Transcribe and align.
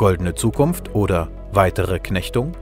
Goldene 0.00 0.34
Zukunft 0.34 0.94
oder 0.94 1.28
weitere 1.52 1.98
Knechtung? 1.98 2.52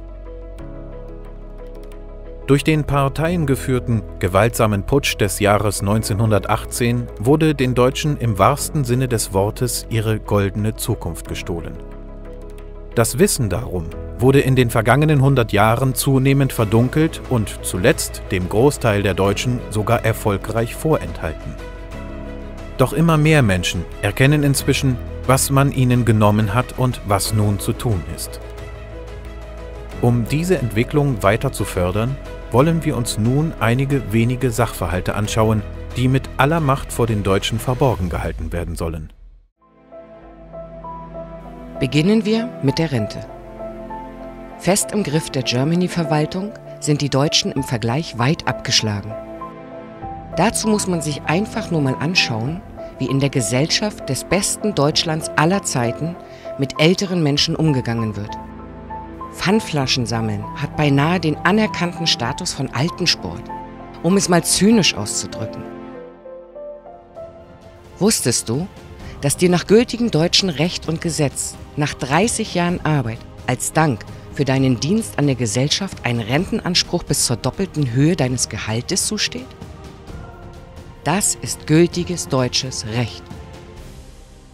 Durch 2.48 2.64
den 2.64 2.82
parteiengeführten, 2.82 4.02
gewaltsamen 4.18 4.82
Putsch 4.82 5.16
des 5.20 5.38
Jahres 5.38 5.79
1918 5.79 7.06
wurde 7.20 7.55
den 7.55 7.77
Deutschen 7.77 8.16
im 8.16 8.41
wahrsten 8.41 8.82
Sinne 8.82 9.06
des 9.06 9.34
Wortes 9.34 9.87
ihre 9.88 10.19
goldene 10.19 10.74
Zukunft 10.74 11.29
gestohlen. 11.29 11.74
Das 12.96 13.20
Wissen 13.20 13.48
darum 13.48 13.84
wurde 14.18 14.41
in 14.41 14.57
den 14.57 14.68
vergangenen 14.70 15.20
100 15.20 15.52
Jahren 15.52 15.95
zunehmend 15.95 16.52
verdunkelt 16.52 17.20
und 17.30 17.61
zuletzt 17.62 18.20
dem 18.32 18.48
Großteil 18.48 19.05
der 19.05 19.14
Deutschen 19.14 19.61
sogar 19.70 20.05
erfolgreich 20.05 20.75
vorenthalten. 20.75 21.55
Doch 22.78 22.92
immer 22.92 23.16
mehr 23.16 23.42
Menschen 23.42 23.84
erkennen 24.02 24.45
inzwischen, 24.45 24.96
was 25.27 25.50
man 25.50 25.73
ihnen 25.73 26.05
genommen 26.05 26.55
hat 26.55 26.78
und 26.78 27.00
was 27.06 27.34
nun 27.34 27.59
zu 27.59 27.73
tun 27.73 28.02
ist. 28.16 28.41
Um 30.00 30.27
diese 30.30 30.59
Entwicklung 30.59 31.22
weiter 31.24 31.52
zu 31.52 31.64
fördern, 31.64 32.16
wollen 32.52 32.84
wir 32.84 32.96
uns 32.96 33.19
nun 33.19 33.52
einige 33.59 34.12
wenige 34.12 34.52
Sachverhalte 34.52 35.16
anschauen, 35.16 35.62
die 35.96 36.06
mit 36.06 36.30
aller 36.36 36.60
Macht 36.60 36.92
vor 36.92 37.09
den 37.09 37.24
Deutschen 37.24 37.59
verborgen 37.59 38.09
gehalten 38.09 38.52
werden 38.52 38.77
sollen. 38.77 39.12
Beginnen 41.80 42.24
wir 42.24 42.48
mit 42.62 42.78
der 42.78 42.92
Rente. 42.92 43.27
Fest 44.58 44.92
im 44.92 45.02
Griff 45.02 45.30
der 45.30 45.42
Germany-Verwaltung 45.42 46.52
sind 46.80 47.00
die 47.00 47.10
Deutschen 47.10 47.52
im 47.52 47.64
Vergleich 47.64 48.19
weit 48.19 48.47
abgeschlagen. 48.47 49.12
Dazu 50.38 50.69
muss 50.69 50.87
man 50.87 51.02
sich 51.02 51.23
einfach 51.23 51.73
nur 51.73 51.80
mal 51.80 51.97
anschauen, 51.97 52.62
wie 53.00 53.06
in 53.06 53.19
der 53.19 53.28
Gesellschaft 53.28 54.08
des 54.08 54.22
besten 54.22 54.72
Deutschlands 54.72 55.28
aller 55.34 55.64
Zeiten 55.64 56.14
mit 56.61 56.81
älteren 56.81 57.25
Menschen 57.25 57.56
umgegangen 57.56 58.14
wird. 58.14 58.31
Pfandflaschen 59.34 60.06
sammeln 60.06 60.44
hat 60.55 60.77
beinahe 60.77 61.19
den 61.19 61.36
anerkannten 61.39 62.06
Status 62.06 62.53
von 62.53 62.69
Altensport, 62.69 63.42
um 64.05 64.16
es 64.16 64.28
mal 64.28 64.44
zynisch 64.44 64.94
auszudrücken. 64.94 65.64
Wusstest 67.98 68.48
du, 68.48 68.69
dass 69.20 69.36
dir 69.36 69.50
nach 69.50 69.66
gültigem 69.66 70.12
deutschen 70.12 70.50
Recht 70.50 70.86
und 70.86 71.00
Gesetz 71.00 71.56
nach 71.75 71.94
30 71.94 72.55
Jahren 72.55 72.78
Arbeit 72.84 73.19
als 73.48 73.72
Dank 73.72 74.05
für 74.34 74.44
deinen 74.44 74.78
Dienst 74.78 75.19
an 75.19 75.27
der 75.27 75.34
Gesellschaft 75.34 75.98
ein 76.05 76.20
Rentenanspruch 76.20 77.03
bis 77.03 77.25
zur 77.25 77.39
doppelten 77.39 77.91
Höhe 77.91 78.14
deines 78.14 78.48
Gehaltes 78.48 79.09
zusteht? 79.09 79.58
Das 81.09 81.37
ist 81.37 81.67
gültiges 81.67 82.28
deutsches 82.28 82.84
Recht. 82.89 83.23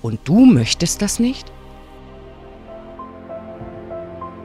Und 0.02 0.20
du 0.22 0.46
möchtest 0.46 1.02
das 1.02 1.18
nicht? 1.18 1.50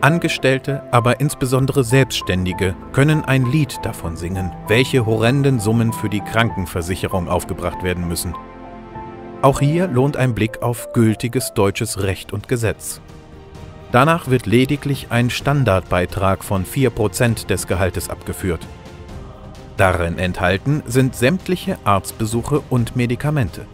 Angestellte, 0.02 0.82
aber 0.92 1.20
insbesondere 1.20 1.84
Selbstständige 1.84 2.76
können 2.94 3.24
ein 3.24 3.46
Lied 3.46 3.78
davon 3.84 4.18
singen, 4.18 4.52
welche 4.68 5.06
horrenden 5.06 5.60
Summen 5.60 5.94
für 5.94 6.10
die 6.10 6.22
Krankenversicherung 6.22 7.28
aufgebracht 7.28 7.84
werden 7.84 8.08
müssen. 8.08 8.34
Auch 9.44 9.60
hier 9.60 9.86
lohnt 9.88 10.18
ein 10.18 10.34
Blick 10.34 10.64
auf 10.64 10.92
gültiges 10.94 11.54
deutsches 11.54 12.02
Recht 12.02 12.34
und 12.34 12.48
Gesetz. 12.48 13.02
Danach 13.92 14.32
wird 14.32 14.48
lediglich 14.48 15.12
ein 15.12 15.30
Standardbeitrag 15.30 16.44
von 16.44 16.66
4% 16.66 17.46
des 17.46 17.68
Gehaltes 17.68 18.10
abgeführt. 18.10 18.66
Darin 19.80 20.20
enthalten 20.20 20.84
sind 20.88 21.16
sämtliche 21.16 21.78
Arztbesuche 21.86 22.62
und 22.70 22.98
Medikamente. 22.98 23.66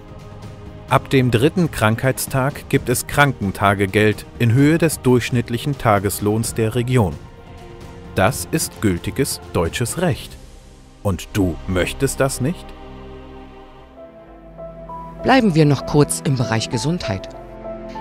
Ab 0.88 1.10
dem 1.10 1.32
dritten 1.32 1.72
Krankheitstag 1.72 2.70
gibt 2.70 2.90
es 2.90 3.08
Krankentagegeld 3.08 4.28
in 4.38 4.54
Höhe 4.54 4.78
des 4.78 5.02
durchschnittlichen 5.02 5.80
Tageslohns 5.80 6.54
der 6.54 6.76
Region. 6.76 7.16
Das 8.14 8.48
ist 8.52 8.82
gültiges 8.82 9.42
deutsches 9.52 10.00
Recht. 10.00 10.38
Und 11.02 11.28
du 11.34 11.56
möchtest 11.68 12.20
das 12.20 12.40
nicht? 12.40 12.68
Bleiben 15.24 15.56
wir 15.56 15.66
noch 15.66 15.88
kurz 15.88 16.22
im 16.24 16.36
Bereich 16.36 16.70
Gesundheit. 16.70 17.30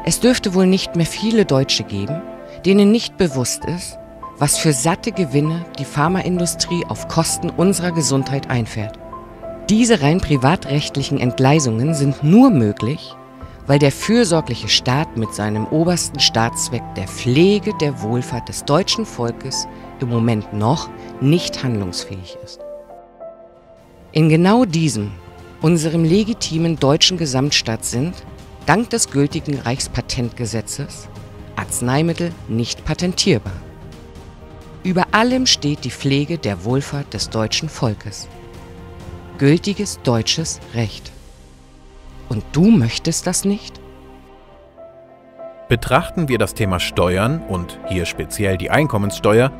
Es 0.04 0.20
dürfte 0.20 0.52
wohl 0.52 0.66
nicht 0.66 0.94
mehr 0.94 1.06
viele 1.06 1.46
Deutsche 1.46 1.84
geben, 1.84 2.20
denen 2.66 2.90
nicht 2.90 3.16
bewusst 3.16 3.64
ist, 3.64 3.96
was 4.38 4.58
für 4.58 4.72
satte 4.72 5.12
Gewinne 5.12 5.64
die 5.78 5.84
Pharmaindustrie 5.84 6.84
auf 6.88 7.08
Kosten 7.08 7.50
unserer 7.50 7.92
Gesundheit 7.92 8.50
einfährt. 8.50 8.98
Diese 9.70 10.02
rein 10.02 10.20
privatrechtlichen 10.20 11.18
Entgleisungen 11.18 11.94
sind 11.94 12.22
nur 12.22 12.50
möglich, 12.50 13.14
weil 13.66 13.78
der 13.78 13.92
fürsorgliche 13.92 14.68
Staat 14.68 15.16
mit 15.16 15.34
seinem 15.34 15.66
obersten 15.66 16.20
Staatszweck 16.20 16.82
der 16.96 17.08
Pflege 17.08 17.72
der 17.80 18.02
Wohlfahrt 18.02 18.48
des 18.48 18.64
deutschen 18.64 19.06
Volkes 19.06 19.66
im 20.00 20.08
Moment 20.08 20.52
noch 20.52 20.90
nicht 21.20 21.64
handlungsfähig 21.64 22.36
ist. 22.44 22.60
In 24.12 24.28
genau 24.28 24.64
diesem, 24.64 25.12
unserem 25.62 26.04
legitimen 26.04 26.78
deutschen 26.78 27.16
Gesamtstaat 27.16 27.84
sind, 27.84 28.14
dank 28.66 28.90
des 28.90 29.10
gültigen 29.10 29.58
Reichspatentgesetzes, 29.60 31.08
Arzneimittel 31.56 32.32
nicht 32.48 32.84
patentierbar. 32.84 33.63
Über 34.84 35.06
allem 35.12 35.46
steht 35.46 35.84
die 35.84 35.90
Pflege 35.90 36.38
der 36.38 36.64
Wohlfahrt 36.64 37.12
des 37.14 37.30
deutschen 37.30 37.68
Volkes 37.68 38.28
gültiges 39.38 40.00
deutsches 40.02 40.60
Recht. 40.74 41.10
Und 42.28 42.44
du 42.52 42.70
möchtest 42.70 43.26
das 43.26 43.44
nicht? 43.44 43.80
Betrachten 45.68 46.28
wir 46.28 46.38
das 46.38 46.54
Thema 46.54 46.78
Steuern 46.78 47.42
und 47.48 47.78
hier 47.88 48.04
speziell 48.04 48.56
die 48.56 48.70
Einkommenssteuer, 48.70 49.50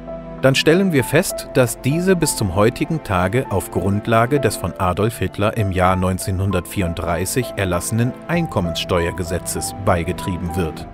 dann 0.42 0.54
stellen 0.54 0.92
wir 0.92 1.04
fest, 1.04 1.48
dass 1.54 1.80
diese 1.80 2.14
bis 2.16 2.36
zum 2.36 2.54
heutigen 2.54 3.02
Tage 3.02 3.50
auf 3.50 3.70
Grundlage 3.70 4.40
des 4.40 4.56
von 4.56 4.74
Adolf 4.74 5.18
Hitler 5.18 5.56
im 5.56 5.72
Jahr 5.72 5.94
1934 5.94 7.54
erlassenen 7.56 8.12
Einkommenssteuergesetzes 8.28 9.74
beigetrieben 9.86 10.54
wird. 10.54 10.86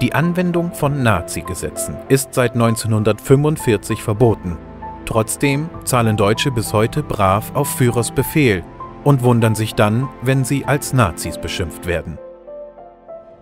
Die 0.00 0.14
Anwendung 0.14 0.74
von 0.74 1.02
Nazi-Gesetzen 1.02 1.96
ist 2.08 2.34
seit 2.34 2.54
1945 2.54 4.02
verboten 4.02 4.58
Trotzdem 5.06 5.68
zahlen 5.84 6.16
Deutsche 6.16 6.50
bis 6.50 6.72
heute 6.72 7.02
brav 7.02 7.54
auf 7.54 7.68
Führers 7.68 8.10
Befehl 8.10 8.64
und 9.04 9.22
wundern 9.22 9.54
sich 9.54 9.74
dann, 9.74 10.08
wenn 10.22 10.44
sie 10.44 10.64
als 10.64 10.92
Nazis 10.92 11.36
beschimpft 11.36 11.86
werden. 11.86 12.18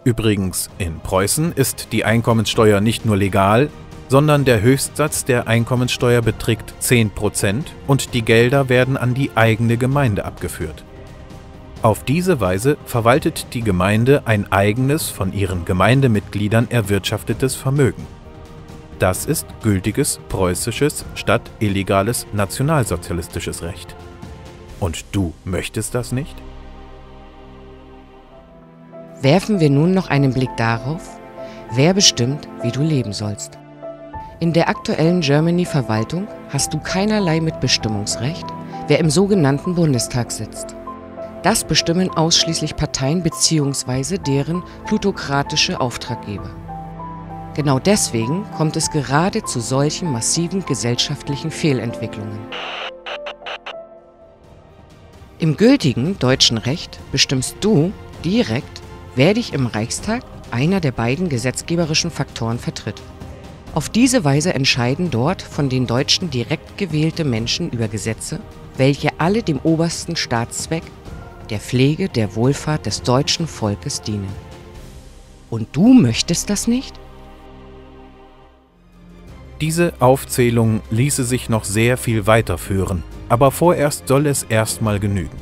Übrigens, 0.05 0.69
in 0.79 0.99
Preußen 0.99 1.53
ist 1.53 1.93
die 1.93 2.05
Einkommenssteuer 2.05 2.81
nicht 2.81 3.07
nur 3.07 3.17
legal, 3.17 3.71
sondern 4.09 4.45
der 4.45 4.61
Höchstsatz 4.61 5.25
der 5.25 5.47
Einkommenssteuer 5.47 6.21
beträgt 6.21 6.75
10% 6.83 7.63
und 7.87 8.13
die 8.13 8.23
Gelder 8.23 8.69
werden 8.69 8.97
an 8.97 9.15
die 9.15 9.31
eigene 9.37 9.77
Gemeinde 9.77 10.25
abgeführt. 10.25 10.84
Auf 11.82 12.04
diese 12.04 12.41
Weise 12.41 12.76
verwaltet 12.84 13.54
die 13.54 13.62
Gemeinde 13.62 14.22
ein 14.25 14.50
eigenes, 14.53 15.09
von 15.09 15.32
ihren 15.32 15.65
Gemeindemitgliedern 15.65 16.70
erwirtschaftetes 16.70 17.56
Vermögen. 17.56 18.06
Das 19.00 19.26
ist 19.26 19.48
gültiges 19.65 20.21
preußisches 20.28 21.04
statt 21.16 21.42
illegales 21.59 22.28
nationalsozialistisches 22.32 23.65
Recht. 23.65 23.97
Und 24.78 25.06
du 25.10 25.34
möchtest 25.44 25.97
das 25.97 26.12
nicht? 26.12 26.37
Werfen 29.21 29.59
wir 29.59 29.71
nun 29.71 29.92
noch 29.92 30.09
einen 30.09 30.32
Blick 30.32 30.56
darauf, 30.56 31.19
wer 31.75 31.94
bestimmt, 31.94 32.47
wie 32.62 32.71
du 32.71 32.82
leben 32.82 33.12
sollst. 33.12 33.59
In 34.38 34.53
der 34.53 34.69
aktuellen 34.69 35.21
Germany-Verwaltung 35.21 36.28
hast 36.50 36.72
du 36.72 36.78
keinerlei 36.78 37.41
Mitbestimmungsrecht, 37.41 38.47
wer 38.86 39.01
im 39.01 39.10
sogenannten 39.10 39.74
Bundestag 39.74 40.30
sitzt. 40.30 40.77
Das 41.42 41.65
bestimmen 41.65 42.09
ausschließlich 42.09 42.77
Parteien 42.77 43.22
bzw. 43.22 44.18
deren 44.18 44.62
plutokratische 44.86 45.80
Auftraggeber. 45.80 46.50
Genau 47.54 47.78
deswegen 47.78 48.44
kommt 48.56 48.77
es 48.77 48.91
gerade 48.91 49.42
zu 49.42 49.60
solchen 49.60 50.10
massiven 50.10 50.65
gesellschaftlichen 50.65 51.50
Fehlentwicklungen. 51.50 52.39
Im 55.39 55.56
gültigen 55.56 56.16
deutschen 56.21 56.56
Recht 56.59 57.00
bestimmst 57.10 57.56
du 57.60 57.92
direkt, 58.24 58.80
wer 59.16 59.34
dich 59.34 59.53
im 59.53 59.66
Reichstag 59.66 60.22
einer 60.53 60.78
der 60.78 60.92
beiden 60.92 61.28
gesetzgeberischen 61.28 62.12
Faktoren 62.12 62.60
vertritt. 62.60 63.03
Auf 63.74 63.88
diese 63.88 64.22
Weise 64.22 64.54
entscheiden 64.54 65.10
dort 65.10 65.42
von 65.42 65.68
den 65.68 65.88
Deutschen 65.88 66.30
direkt 66.30 66.78
gewählte 66.78 67.24
Menschen 67.24 67.71
über 67.71 67.88
Gesetze, 67.88 68.38
welche 68.77 69.09
alle 69.18 69.42
dem 69.42 69.59
obersten 69.65 70.15
Staatszweck, 70.15 70.84
der 71.53 71.60
Pflege 71.60 72.09
der 72.09 72.34
Wohlfahrt 72.34 72.87
des 72.87 73.03
deutschen 73.03 73.47
Volkes 73.47 74.01
dienen. 74.01 74.33
Und 75.51 75.69
du 75.72 75.93
möchtest 75.93 76.49
das 76.49 76.66
nicht? 76.66 76.99
Diese 79.60 79.93
Aufzählung 80.01 80.81
ließe 80.91 81.25
sich 81.25 81.51
noch 81.51 81.65
sehr 81.65 81.99
viel 81.99 82.27
weiterführen, 82.27 83.03
aber 83.28 83.51
vorerst 83.51 84.09
soll 84.09 84.27
es 84.28 84.45
erstmal 84.45 84.99
genügen. 84.99 85.37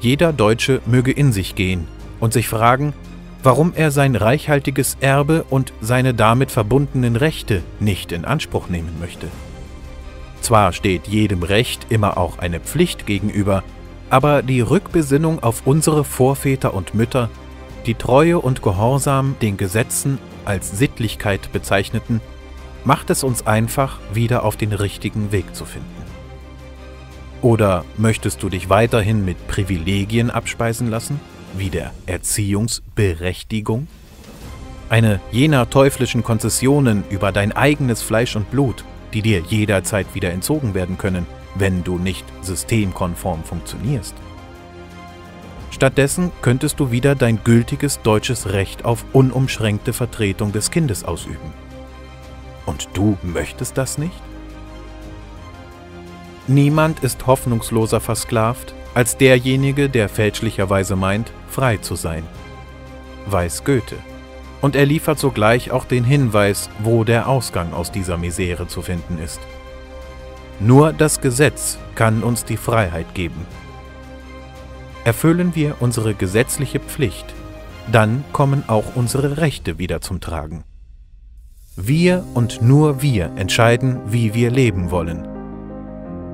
Jeder 0.00 0.32
Deutsche 0.32 0.82
möge 0.84 1.12
in 1.12 1.32
sich 1.32 1.54
gehen 1.54 1.86
und 2.18 2.32
sich 2.32 2.48
fragen, 2.48 2.92
warum 3.44 3.74
er 3.76 3.92
sein 3.92 4.16
reichhaltiges 4.16 4.96
Erbe 5.00 5.44
und 5.48 5.72
seine 5.80 6.12
damit 6.12 6.50
verbundenen 6.50 7.14
Rechte 7.14 7.62
nicht 7.78 8.10
in 8.10 8.24
Anspruch 8.24 8.68
nehmen 8.68 8.96
möchte. 8.98 9.28
Zwar 10.40 10.72
steht 10.72 11.06
jedem 11.06 11.44
Recht 11.44 11.86
immer 11.88 12.18
auch 12.18 12.38
eine 12.38 12.58
Pflicht 12.58 13.06
gegenüber, 13.06 13.62
aber 14.12 14.42
die 14.42 14.60
Rückbesinnung 14.60 15.42
auf 15.42 15.62
unsere 15.64 16.04
Vorväter 16.04 16.74
und 16.74 16.94
Mütter, 16.94 17.30
die 17.86 17.94
Treue 17.94 18.38
und 18.38 18.60
Gehorsam 18.60 19.36
den 19.40 19.56
Gesetzen 19.56 20.18
als 20.44 20.70
Sittlichkeit 20.70 21.50
bezeichneten, 21.50 22.20
macht 22.84 23.08
es 23.08 23.24
uns 23.24 23.46
einfach, 23.46 24.00
wieder 24.12 24.44
auf 24.44 24.58
den 24.58 24.74
richtigen 24.74 25.32
Weg 25.32 25.56
zu 25.56 25.64
finden. 25.64 25.88
Oder 27.40 27.86
möchtest 27.96 28.42
du 28.42 28.50
dich 28.50 28.68
weiterhin 28.68 29.24
mit 29.24 29.48
Privilegien 29.48 30.30
abspeisen 30.30 30.90
lassen, 30.90 31.18
wie 31.56 31.70
der 31.70 31.90
Erziehungsberechtigung? 32.04 33.86
Eine 34.90 35.20
jener 35.30 35.70
teuflischen 35.70 36.22
Konzessionen 36.22 37.02
über 37.08 37.32
dein 37.32 37.52
eigenes 37.52 38.02
Fleisch 38.02 38.36
und 38.36 38.50
Blut, 38.50 38.84
die 39.14 39.22
dir 39.22 39.40
jederzeit 39.40 40.14
wieder 40.14 40.32
entzogen 40.32 40.74
werden 40.74 40.98
können, 40.98 41.26
wenn 41.54 41.84
du 41.84 41.98
nicht 41.98 42.24
systemkonform 42.42 43.44
funktionierst. 43.44 44.14
Stattdessen 45.70 46.30
könntest 46.42 46.80
du 46.80 46.90
wieder 46.90 47.14
dein 47.14 47.42
gültiges 47.42 48.00
deutsches 48.02 48.52
Recht 48.52 48.84
auf 48.84 49.04
unumschränkte 49.12 49.92
Vertretung 49.92 50.52
des 50.52 50.70
Kindes 50.70 51.04
ausüben. 51.04 51.52
Und 52.66 52.88
du 52.94 53.18
möchtest 53.22 53.76
das 53.76 53.98
nicht? 53.98 54.22
Niemand 56.46 57.00
ist 57.00 57.26
hoffnungsloser 57.26 58.00
versklavt 58.00 58.74
als 58.94 59.16
derjenige, 59.16 59.88
der 59.88 60.08
fälschlicherweise 60.08 60.96
meint, 60.96 61.32
frei 61.48 61.78
zu 61.78 61.94
sein. 61.94 62.24
Weiß 63.26 63.64
Goethe. 63.64 63.96
Und 64.60 64.76
er 64.76 64.86
liefert 64.86 65.18
sogleich 65.18 65.70
auch 65.70 65.84
den 65.84 66.04
Hinweis, 66.04 66.68
wo 66.80 67.02
der 67.02 67.28
Ausgang 67.28 67.72
aus 67.72 67.90
dieser 67.90 68.16
Misere 68.16 68.68
zu 68.68 68.82
finden 68.82 69.18
ist. 69.18 69.40
Nur 70.64 70.92
das 70.92 71.20
Gesetz 71.20 71.78
kann 71.96 72.22
uns 72.22 72.44
die 72.44 72.56
Freiheit 72.56 73.14
geben. 73.14 73.46
Erfüllen 75.04 75.56
wir 75.56 75.76
unsere 75.80 76.14
gesetzliche 76.14 76.78
Pflicht, 76.78 77.26
dann 77.90 78.22
kommen 78.32 78.62
auch 78.68 78.94
unsere 78.94 79.38
Rechte 79.38 79.78
wieder 79.78 80.00
zum 80.00 80.20
Tragen. 80.20 80.62
Wir 81.74 82.24
und 82.34 82.62
nur 82.62 83.02
wir 83.02 83.32
entscheiden, 83.34 84.00
wie 84.06 84.34
wir 84.34 84.50
leben 84.52 84.92
wollen. 84.92 85.26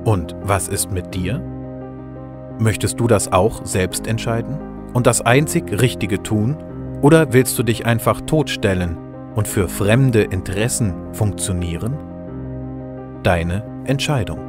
Und 0.05 0.35
was 0.43 0.67
ist 0.67 0.91
mit 0.91 1.15
dir? 1.15 1.41
Möchtest 2.59 2.99
du 2.99 3.07
das 3.07 3.31
auch 3.31 3.65
selbst 3.65 4.05
entscheiden 4.05 4.59
und 4.93 5.07
das 5.07 5.21
einzig 5.21 5.81
Richtige 5.81 6.21
tun, 6.21 6.57
oder 7.01 7.31
willst 7.33 7.57
du 7.57 7.63
dich 7.63 7.85
einfach 7.85 8.21
totstellen 8.21 8.97
und 9.33 9.47
für 9.47 9.69
fremde 9.69 10.23
Interessen 10.23 10.93
funktionieren? 11.13 11.97
Deine 13.23 13.63
Entscheidung. 13.89 14.48